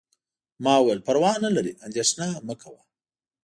[0.63, 2.81] ما وویل: پروا نه لري، اندیښنه مه کوه.